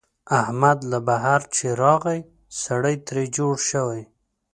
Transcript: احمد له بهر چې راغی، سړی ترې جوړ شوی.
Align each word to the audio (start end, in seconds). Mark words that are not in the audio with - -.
احمد 0.41 0.79
له 0.91 0.99
بهر 1.07 1.41
چې 1.55 1.65
راغی، 1.81 2.19
سړی 2.63 2.95
ترې 3.07 3.25
جوړ 3.37 3.55
شوی. 3.69 4.01